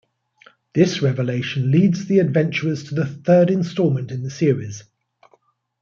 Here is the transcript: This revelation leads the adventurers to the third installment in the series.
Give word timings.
This 0.73 1.03
revelation 1.03 1.69
leads 1.69 2.05
the 2.07 2.17
adventurers 2.17 2.85
to 2.85 2.95
the 2.95 3.05
third 3.05 3.51
installment 3.51 4.09
in 4.09 4.23
the 4.23 4.31
series. 4.31 4.83